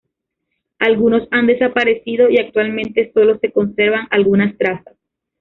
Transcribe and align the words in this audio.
Algunos 0.79 1.27
han 1.29 1.45
desaparecido 1.45 2.27
y 2.27 2.39
actualmente 2.39 3.11
solo 3.13 3.37
se 3.37 3.51
conservan 3.51 4.07
algunas 4.09 4.57
trazas. 4.57 4.95